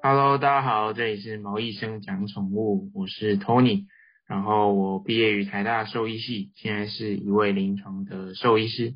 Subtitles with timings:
[0.00, 3.86] Hello，大家好，这里是毛医生讲宠物，我是 Tony，
[4.28, 8.94] 然后我毕业于台大兽医系，现在是一位临床的兽医师。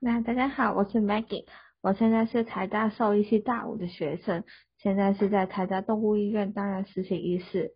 [0.00, 1.44] 那大家好，我是 Maggie，
[1.82, 4.44] 我现在是台大兽医系大五的学生，
[4.78, 7.72] 现在是在台大动物医院担任实习医师。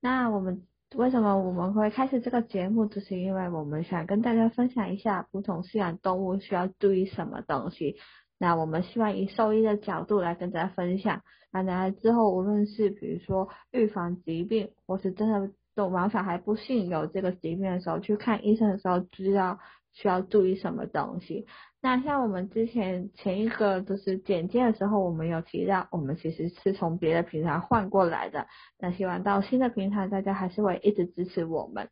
[0.00, 0.64] 那我们
[0.96, 7.98] 为什么我们会开始这个节目，就是因为我们想跟大家分享一下不同饲养动物需要注意什么东西。
[8.42, 19.60] 那我们希望以兽医的角度来跟大家分享，那来之后无论是比如说预防疾病，或是真的动毛小孩不幸有这个疾病的时候，去看医生的时候，知道
[19.92, 21.46] 需要注意什么东西。
[21.80, 28.48] 那像我们之前前一个就是简介的时候，我们有提到，我们其实是从别的平台换过来的。
[28.80, 31.88] 那希望到新的平台，大家还是会一直支持我们。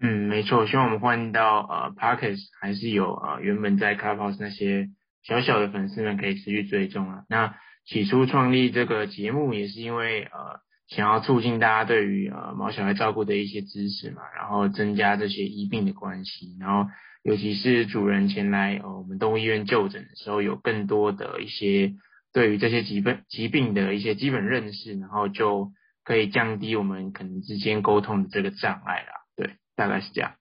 [0.00, 4.88] 嗯，没错，希望我们换到呃 Parkes 还是有呃原本在 Clubhouse 那些
[5.28, 7.24] 小小的粉丝们可以持续追踪啊。
[7.28, 7.54] 那
[7.86, 16.90] 起初创立这个节目也是因为呃想要促进大家对于呃毛小孩照顾的一些知识嘛，然后增加这些医病的关系，然后。
[17.24, 21.94] 尤其是主人前来呃我们动物医院就诊的时候，有更多的一些
[22.32, 25.72] 对于这些疾病疾病的一些基本认识，然后就
[26.04, 29.12] 可以降低我们可能之间沟通的这个障碍啦。
[29.36, 30.37] 对，大概是这样。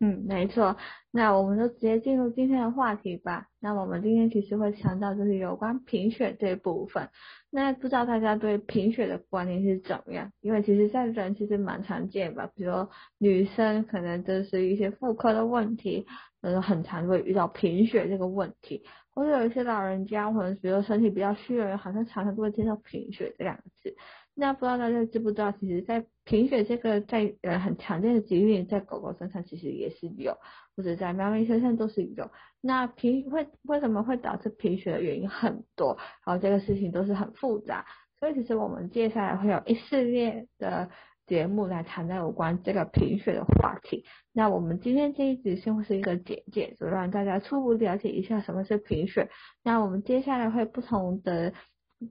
[0.00, 0.76] 嗯，没错。
[1.10, 3.46] 那我们就直接进入今天的话题吧。
[3.58, 7.08] 那我们今天其实会强调就是有关贫血这一部分。
[7.50, 10.30] 那不知道大家对贫血的观念是怎么样？
[10.40, 12.72] 因为其实在人其实蛮常见吧，比如
[13.18, 16.06] 女生可能就是一些妇科的问题，
[16.42, 23.96] 呃，很常会遇到贫血这个问题，或者有一些老人家，或者比如说身体比较虚的人，好像常常都会听到贫血这两个字。
[24.40, 30.32] 那不知道大家知不知道，其实，在贫血这个在呃很常见的疾病，在狗狗身上其实也是有，
[30.76, 32.30] 或者在猫咪身上都是有。
[32.60, 37.84] 那贫会为什么会导致贫血的原因很多，然后这个事情都是很复杂，
[38.20, 40.88] 所以其实我们接下来会有一系列的
[41.26, 44.04] 节目来谈到有关这个贫血的话题。
[44.32, 49.28] 那我们今天这一集先会是一个简介，就让大家初步了解一下什么是贫血。
[49.64, 51.52] 那我们接下来会不同的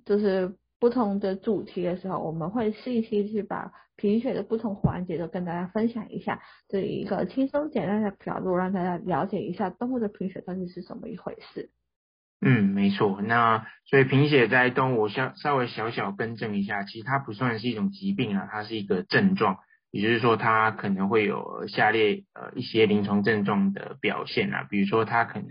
[0.04, 0.54] 就是。
[0.80, 6.40] 不同的主题的时候，我们会细细去把贫血的不同环节都跟大家分享一下，
[6.70, 11.72] 这一个轻松简单的角度，让大家了解一下动物的贫血到底是怎么一回事。
[12.42, 13.20] 嗯，没错。
[13.24, 19.58] 那所以贫血在动物，稍稍微小小更正一下，其实它不算是一种疾病啊，它是一个症状，
[19.90, 25.50] 也就是说它可能会有下列呃一些临床症状的表现啊，比如说它可能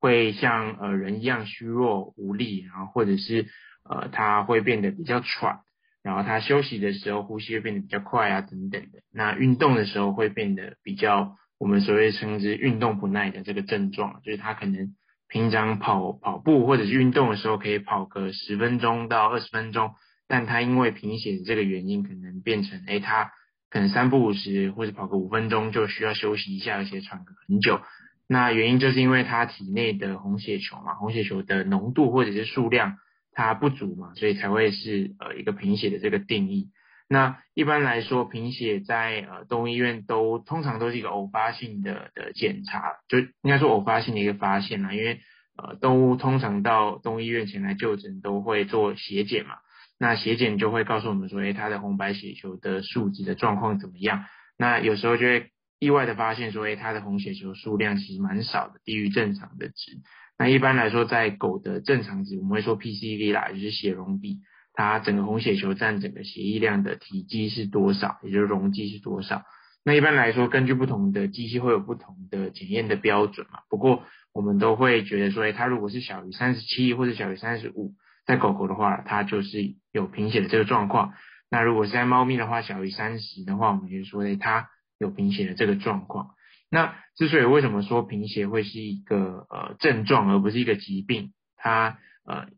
[0.00, 3.46] 会像呃人一样虚弱无力，然后或者是。
[3.88, 5.60] 呃，他会变得比较喘，
[6.02, 9.00] 然后他休息的时候呼吸会变得比较快啊，等等的。
[9.12, 14.94] 那运动的时候会变得比较，我们所谓称之运动不耐的这个症状，就是他可能
[15.28, 19.94] 平常跑跑步或者是运动的时候可以跑个十分钟到二十分钟，
[20.28, 23.30] 但他因为贫血的这个原因，可能变成，哎，他
[23.70, 27.80] 可能三不五时或者跑个五分钟就需要休息一下，而且喘个很久。
[28.28, 32.98] 那原因就是因为他体内的红血球嘛，红血球的浓度或者是数量。
[33.36, 36.70] 它不足嘛，所以才会是呃一个贫血的这个定义。
[37.06, 44.94] 那一般来说，贫血在呃动物医院都通常都是一个偶发性的的检查，就应该说偶发性的一个发现啦。
[44.94, 45.20] 因为
[45.56, 49.56] 呃动物通常到动物医院前来就诊都会做血检嘛，
[50.00, 54.24] 那血检就会告诉我们说，诶它的红白血球的数值的状况怎么样？
[54.58, 60.00] 那有时候就会意外的发现说，诶它的红血球数量其实蛮少的，低于正常的值。
[60.38, 64.40] 那一般来说，在狗的正常值，我们会说 PCV 啦，就是血容比，
[64.74, 69.42] 它整个红血球占整个血液量的体积是多少，也就是容积是多少。
[69.84, 73.60] 那一般来说，根据不同的机器会有不同的检验的标准嘛。
[73.70, 74.02] 不过
[74.34, 77.94] 我们都会觉得说，哎，它如果是小于三十七或者小于三十五，
[78.26, 81.14] 在狗狗的话，它就是有贫血的这个状况。
[81.50, 86.35] 那如果是在猫咪的话，小于三十的话，我们就说，哎，它有贫血的这个状况。
[86.70, 92.48] 那之所以为什么说贫血会是一个呃症状而不是一个疾病，它呃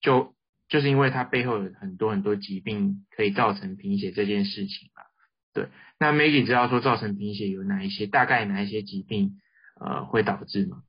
[0.00, 0.34] 就
[0.68, 5.02] 就是因为它背后有很多很多疾病可以造成贫血这件事情嘛。
[5.52, 5.68] 对，
[5.98, 9.40] 那 Maggie 知道说造成贫血有哪一些，大概哪一些疾病
[9.80, 10.82] 呃会导致吗？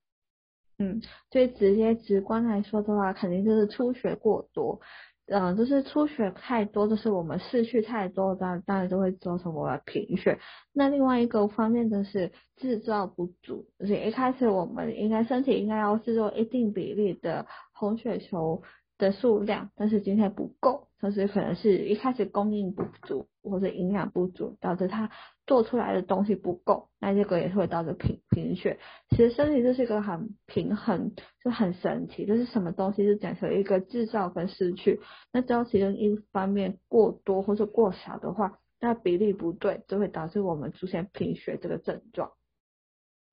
[0.78, 1.02] 嗯，
[1.32, 4.80] 最直接直观来说的话，肯定就是出血过多。
[5.28, 10.40] 嗯，就是出血太多，就是我们失去太多，当当然就会造成我们贫血。
[10.74, 18.64] 那另外一个方面就是制造不足，就是一开始我们应该身体应该要制作一定比例的红血球
[18.98, 25.10] 的数量，但是今天不够，但是可能是一开始供应不足或者营养不足，导致它
[25.48, 28.78] 做出来的东西不够，那这个也是会导致贫贫血。
[29.10, 31.14] 其实身体就是一个很平衡，
[31.44, 35.00] 就很神奇，就是什么东西是讲求一个制造跟失去，
[35.32, 42.32] 那只要其中一方面过多或者过少的话，那比例不对，就会导致我们出现贫血这个症状。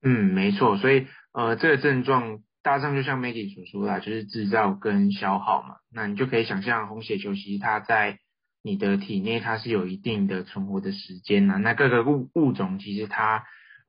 [0.01, 5.75] 嗯，没错，所以呃，这个症状大致上就像 Maggie 所说的，就是制造跟消耗嘛。
[5.91, 8.19] 那你就可以想象红血球其实它在
[8.65, 11.57] 你的体内它是有一定的存活的时间呐。
[11.57, 13.43] 那各个物物种其实它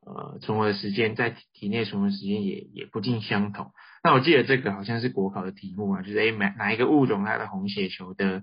[0.04, 3.72] 呃存活的时间在体内存活时间也也不尽相同。
[4.04, 8.42] 那我记得这个好像是国考的题目啊，就是诶哪哪一个物种它的红血球的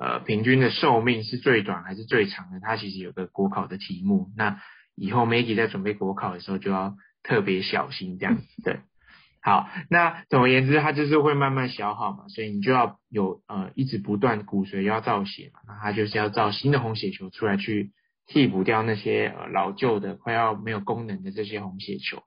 [0.00, 2.58] 呃平均的寿命是最短还是最长的？
[2.60, 4.32] 它其实有个国考的题目。
[4.34, 4.58] 那
[4.96, 8.80] 以后 Maggie 在准备国考的时候就要特别小心这样子，对。
[9.46, 17.92] 好，那总而言之，它就是会慢慢消耗嘛，所以你就要有呃一直不断骨髓要造血嘛，那它就是要造新的红血球出来去
[18.26, 22.24] 替补掉那些呃老旧的快要没有功能的这些红血球。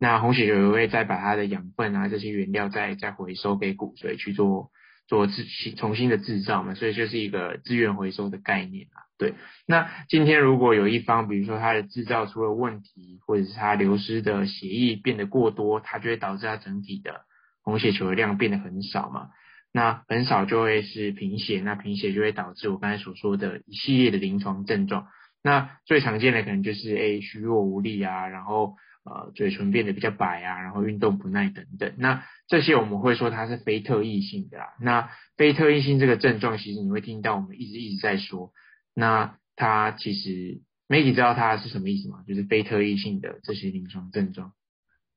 [0.00, 4.70] 那红血球也会再把它的养分啊这些原料再再回收给骨髓去做。
[5.08, 9.02] 做自新重新的制造嘛，所以就是一个资源回收的概念啊。
[9.22, 9.34] 对，
[9.68, 17.20] 那今天如果有一方，比如说它的制造出了问题，或者是它流失的血液变得过多，它就会导致它整体的
[17.62, 19.28] 红血球的量变得很少嘛。
[19.72, 25.06] 那很少就会是贫血，那贫血就会导致我刚才所说的一系列的临床症状。
[25.44, 28.74] 那最常见的可能就是诶虚弱无力啊，然后。
[29.04, 34.74] 呃，嘴唇变得比较白啊，然后运动不耐等等，那这些我们会说它是非特异性的啦。
[34.80, 38.52] 那非特异性这个症状，其实你会听到我们一直一直在说，
[38.94, 42.24] 那它其实 Maggie 知道它是什么意思吗？
[42.26, 44.52] 就是非特异性的这些临床症状。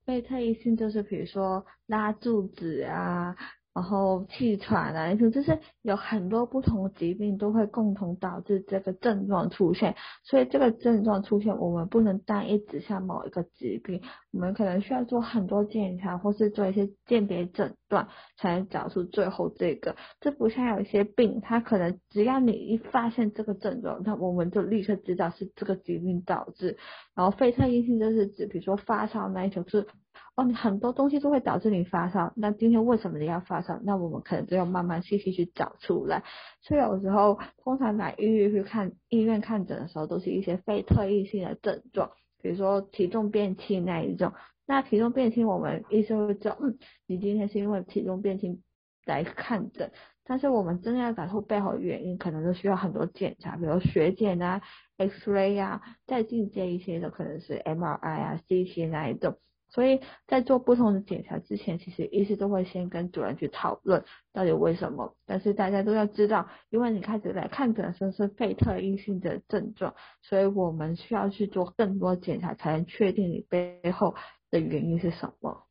[0.05, 3.35] 非特异性就是比如说拉肚子啊。
[3.75, 9.93] 然后气喘啊，就是有很多不同的疾病都会共同导致这个症状出现，
[10.23, 14.01] 所以这个症状出现，我们不能单一指向某一个疾病，
[14.31, 18.07] 我们可能需要做很多检查，或是做一些鉴别诊断，
[18.37, 19.97] 才能找出最后这个。
[20.21, 26.77] 这不像有一些病，它可能只要你一发现这个症状，那我们就立刻知道是这个疾病导致。
[27.13, 29.85] 然后非特异性就是指，比如说发烧那一种是。
[30.35, 32.33] 哦，你很多东西都会导致你发烧。
[32.35, 33.79] 那今天为什么你要发烧？
[33.83, 36.23] 那我们可能就要慢慢细细去找出来。
[36.61, 42.11] 所以有时候通常来医院去看医院看诊的时候，都是一些非特异性的症状，
[42.41, 44.33] 比如说体重变轻那一种。
[44.67, 46.77] 那体重变轻，我们医生会知道，嗯，
[47.07, 48.61] 你今天是因为体重变轻
[49.05, 49.91] 来看诊。
[50.25, 54.59] 但是我们真的要找出背后的原因，可能都需要很多检查，比如血检啊、
[54.97, 59.37] X ray 啊，再进阶一些的可能是 MRI 啊、CT 那一种。
[59.69, 65.15] 所以在做不同的检查之前，其实医师都会先跟主任去讨论到底为什么。
[65.25, 74.15] 但是大家都要知道，因为你开始来看诊的时候是非特异性的症状，所以我们需要去做更多检查，才能确定你背后
[74.49, 75.63] 的原因是什么。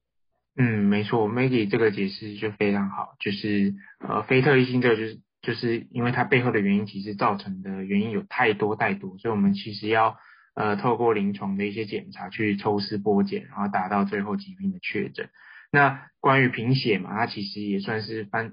[0.56, 10.19] 嗯，没错，Maggie 这个解释就非常好，就是呃非特异性这个就是就是因为它背后的原因其实造成的原因有太多太多，所以我们其实要。
[10.55, 15.29] 呃，透过临床的一些检查去抽丝剥茧，然后达到最后疾病的确诊。
[15.73, 18.53] 那关于贫血嘛，它其实也算是翻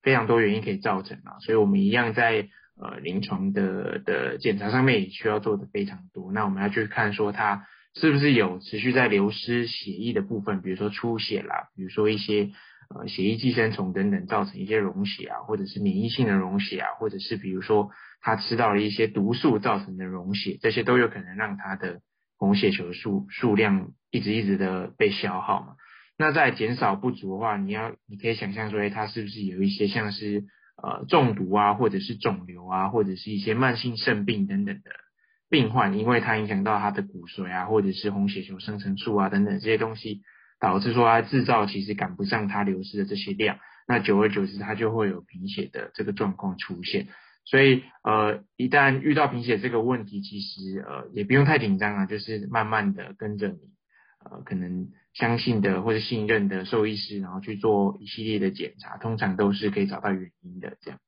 [0.00, 2.46] 非常多原因可以造成啊，所以我们一样在
[2.80, 6.30] 呃临床的的检查上面也需要做的非常多。
[6.30, 12.52] 那我们要去看说它是不是有持续在流失血液的部分，比如说出血啦，比如说一些
[12.94, 17.90] 呃血液寄生虫等等造成一些溶血啊，或者是免疫性的溶血啊，或者是比如说。
[18.20, 22.00] 他吃到了一些毒素造成的溶血，这些都有可能让他的
[22.36, 25.76] 红血球数数量一直一直的被消耗嘛。
[26.18, 30.44] 那在减少不足的话，你要你可以想象说，他是不是有一些像是
[30.82, 34.90] 呃中毒啊，或者是肿瘤啊，或者是一些慢性肾病等等的
[35.48, 40.20] 病患，因为它影响到他的骨髓啊，或者是红血球生成素啊等等这些东西，
[40.60, 43.58] 导致说他制造其实赶不上他流失的这些量，
[43.88, 47.08] 那久而久之，他就会有贫血的这个状况出现。
[47.44, 53.58] 所以，呃，一旦遇到贫血这个问题，其实呃也不用太紧张啊，就是慢慢的跟着你，
[54.24, 60.76] 呃，可能相信的或者信任的兽医师，然后去做一系列的检查，通常都是可以找到原因的。
[60.80, 61.00] 这样。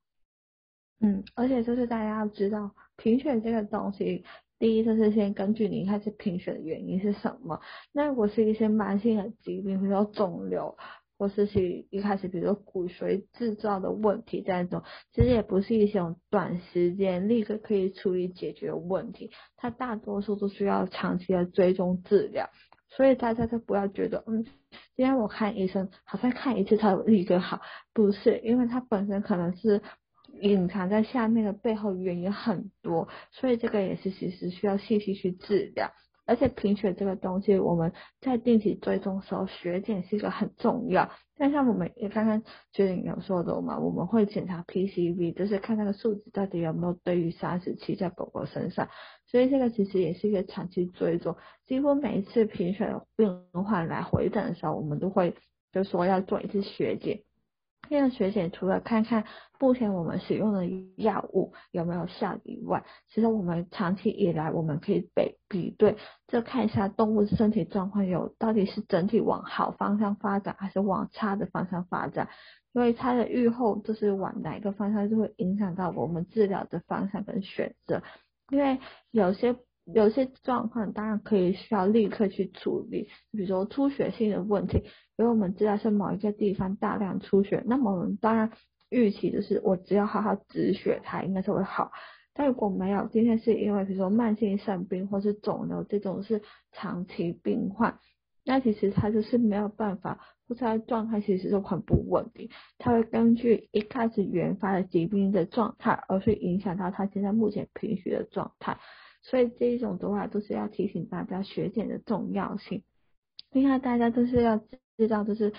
[1.01, 4.25] 嗯，而且就是大家要知道，贫血这个东西，
[4.59, 7.61] 第一就是先根据你开始贫血的原因是什么。
[7.93, 10.77] 那如果是一些慢性的疾病，比如说肿瘤。
[11.23, 14.83] 或是去一开始，比如说骨髓制造的问题，这种
[15.14, 22.50] 其实也不是一种短时间立刻可以处理解决问题，它大多数都需要长期的追踪治疗。
[22.88, 24.43] 所以大家都不要觉得，嗯，
[24.97, 27.61] 今天我看医生好像看一次才立刻好，
[27.95, 29.81] 不是，因为它本身可能是
[30.41, 35.93] 隐藏在下面的背后原因很多，所以这个也是其实需要细细去治疗。
[36.33, 41.11] 而且贫血这个东西，我们在定期追踪的时候，血检是一个很重要。
[41.37, 48.89] 但像我们也刚刚学姐有说的嘛，我们会检查 PCV，就是看那个数值到底有没有低于三十七在狗狗身上。
[49.27, 51.37] 所以这个其实也是一个长期追踪。
[51.67, 55.35] 几乎每一次贫血的病患来回诊的时候，我们都会
[55.71, 57.21] 就说要做一次血检。
[57.92, 59.26] 这样血检除了看看
[59.61, 72.30] 目前我们使用的药物有没有效以外，其实我们长期以来我们可以比比对，就看一下动物身体状况有到底是整体往好方向发展，还是往差的方向发展。
[72.72, 78.02] 因为它的预后就是往哪个方向，就会影响到我们治疗的方向跟选择。
[78.49, 78.78] 因为
[79.11, 79.54] 有些。
[79.84, 84.84] 有些状况当然可以需要立刻去处理，比如说出血性的问题，
[85.23, 88.50] 因为我们知道是某一个地方大量出血，那么我们当然
[88.91, 91.93] 预期就是我只要好好止血，它应该是会好。
[92.35, 98.00] 但如果没有，今天是因为比如说慢性肾病或是肿瘤这种是长期病患，
[98.45, 102.49] 那其实它就是没有办法，或者它状态其实就很不稳定，
[102.79, 108.76] 它会根据一开始原发的疾病的状态，而去影响到它现在目前贫血的状态。
[109.23, 112.83] 所以这一种的话，都是要提醒大家血检的重要性。
[113.52, 114.59] 另外，大家都是要
[114.96, 115.52] 知道，就是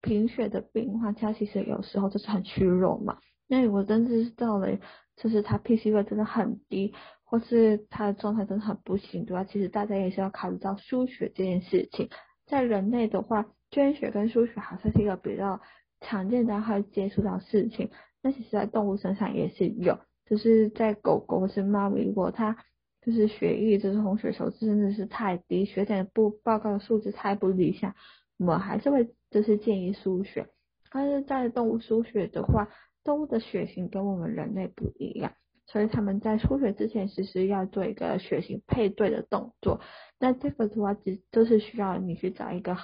[0.00, 3.18] 贫血的病患，他其实有时候就是很虚弱嘛。
[3.48, 4.68] 那我真的是到了，
[5.16, 12.08] 就是他 P C 位真的很低，或是他的状态真的很不行的话，其实大家也是要考虑到输血这件事情。
[12.46, 15.60] 在人类的话，捐血跟输血好像是一个比较
[16.00, 17.90] 常见的会接触到事情。
[18.22, 22.56] 那其实，在动物身上也是有，就是在狗狗或是猫咪，如果它
[23.04, 27.94] 就是血液，就是红血球真的是太低，血检不报告的数字太不理想，
[28.42, 30.48] 我们还是会就是建议输血。
[30.90, 32.68] 但是在动物输血的话，
[33.04, 35.32] 动物的血型跟我们人类不一样，
[35.66, 39.80] 所以他们在输血之前其实要做一个血型配对的动作。
[40.18, 42.76] 那这个的话，只就是需要你去找一个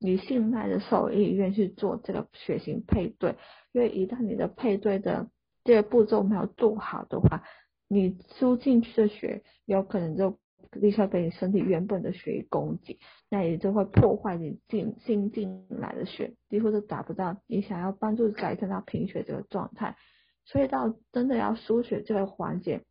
[0.00, 3.36] 你信赖的兽医院去做这个血型配对，
[3.70, 5.30] 因为一旦你的配对的
[5.62, 7.44] 这个步骤没有做好的话，
[7.88, 10.36] 你输进去的血有可能就
[10.72, 19.96] 立刻被你身体原本的血液供给，那也就会破坏你进新进来的血，几乎都达不到你想要帮助改善到贫血这个状态。
[20.44, 22.82] 所以到真的要输血这个环节，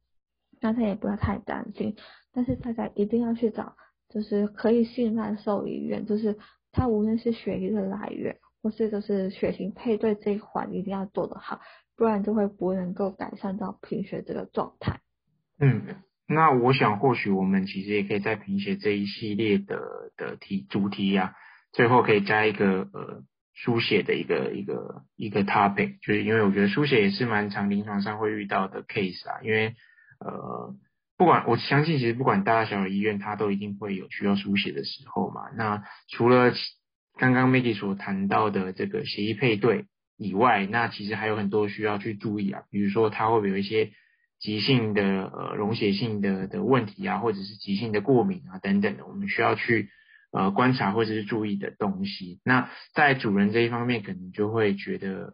[0.60, 1.96] 大家也不要太担心，
[2.34, 3.76] 但是大家一定要去找
[4.10, 6.38] 就是可以信赖兽医院，就是
[6.72, 11.62] 它无论是血液的来源，或是就是血型配对这一环一定要做得好。
[11.98, 15.00] 不然就会不能够改善到贫血这个状态。
[15.58, 15.96] 嗯，
[16.28, 19.80] 那我想或许我们其实也可以在贫血这一系列的
[20.18, 21.36] 的题主题呀，
[21.72, 29.76] 最后可以加一个呃书写的一个一个一个 topic，就是因为我觉得书写也是蛮常临床上会遇到的 case 啊，因为
[30.20, 30.76] 呃
[31.18, 35.50] 不管我相信其实不管大小的医院，它都一定会有需要书写的时候嘛。
[35.56, 36.54] 那除了
[37.18, 39.86] 刚刚 Maggie 所谈到的这个协议配对。
[40.18, 43.92] 以外，那其实还有很多需要去注意啊，比如说它会有一些
[44.46, 49.90] 急性的呃溶血性的的问题啊，或者是急性的过敏啊等等的，我们需要去
[50.32, 52.40] 呃观察或者是注意的东西。
[52.46, 55.34] 那在主人这一方面，可能就会觉得呃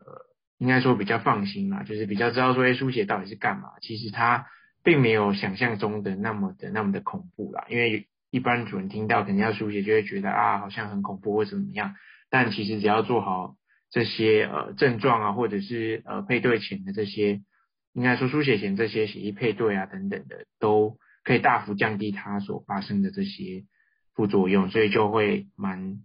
[0.60, 3.72] 应该说比较放心嘛，就是比较知道说诶输血到底是干嘛。
[3.82, 4.48] 其实它
[4.82, 11.96] 并没有想象中的那么的那么的恐怖啦，因为一般主人听到肯定要输血，就会觉得啊好像很恐怖或怎么样，
[12.30, 13.56] 但其实只要做好。
[13.94, 17.42] 这些呃症状啊，或者是呃配对前的这些，
[17.94, 23.66] 应该说输血前这些血液配对啊等等的，都可以大幅降低它所发生的这些
[24.16, 26.00] 副作用，所以就会蛮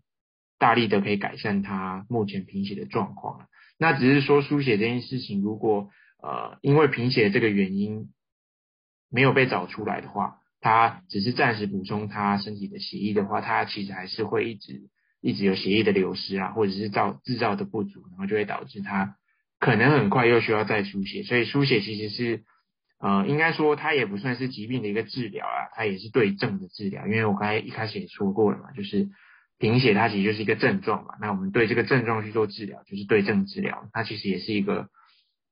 [0.58, 5.90] 大力的可以改善它目前贫血的状况那只是说输血这件事情，如果
[6.22, 8.12] 呃因为贫血这个原因
[9.10, 14.88] 没有被找出来的话，它只是暂时补充它身体的血液的话，它其实还是会一直。
[15.22, 19.16] 一直有血液的流失啊，或者是造制造的不足，然后就会导致它
[19.58, 21.22] 可能很快又需要再输血。
[21.22, 22.44] 所以输血其实是
[22.98, 27.06] 呃，应该说它也不算是疾病的一个治疗啊，它也是对症的治疗。
[27.06, 29.08] 因为我刚才一开始也说过了嘛，就是
[29.58, 33.88] 贫血它其实就是一个症状嘛，那我们对这个症状去做治疗，就是对症治疗。
[33.92, 34.88] 它其实也是一个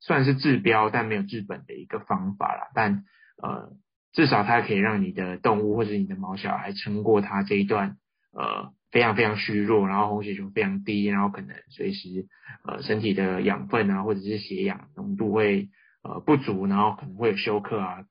[0.01, 2.69] 算是治标但没有治本的一个方法啦。
[2.75, 3.05] 但
[3.43, 3.73] 呃，
[4.13, 7.97] 至少它可以让你的动物或者你的毛小孩撑过它这一段
[8.33, 8.73] 呃。
[8.95, 12.29] 非常非常虚弱，然后红血球非常低，然后可能随时
[12.65, 15.69] 呃身体的养分啊或者是血氧浓度会
[16.05, 18.05] 呃不足，然后可能会有休克啊，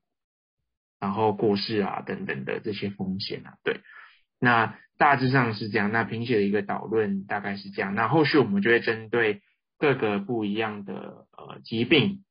[1.00, 3.54] 然后过世啊等等的这些风险啊。
[3.64, 3.80] 对，
[4.38, 5.90] 那大致上是这样。
[5.90, 7.94] 那贫血的一个导论大概是这样。
[7.94, 9.40] 那后续我们就会针对
[9.78, 12.24] 各个不一样的呃疾病，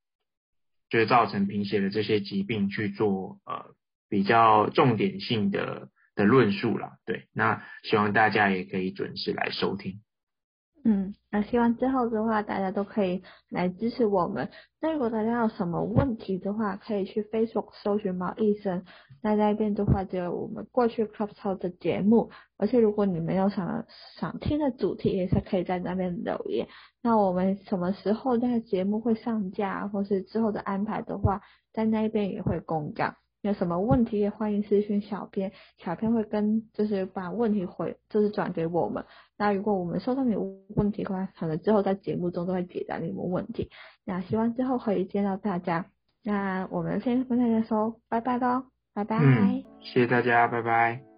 [0.91, 3.73] 就是造成贫血的这些疾病去做呃
[4.09, 6.97] 比较重点性的的论述啦。
[7.05, 10.01] 对，那希望大家也可以准时来收听。
[10.85, 14.49] 嗯，那希望之后的话，大家都可以来支持我们。
[14.81, 18.83] 那如果大家有什么问题的话，可以去 Facebook 搜寻毛医生。
[19.21, 22.31] 那那边的话，就有我们过去 Club Talk 的节目。
[22.57, 23.85] 而且如果你们有想
[24.19, 26.67] 想听的主题，也是可以在那边留言。
[27.01, 31.39] 那我们什么时候那个节目会上架，或是之后的安排的话，
[31.71, 33.15] 在那边也会公告。
[33.43, 39.03] 有什么问题也欢迎私讯小编，小编会跟就是把问题回就是转给我们。
[39.37, 40.33] 那如果我们收到你
[40.75, 43.69] 问题的话，可能之后在节目中都会解答你们问题。
[44.05, 45.85] 那希望之后可以见到大家。
[46.23, 49.17] 那我们先跟大家说拜拜喽，拜拜。
[49.19, 51.12] 嗯，谢谢大家，拜拜。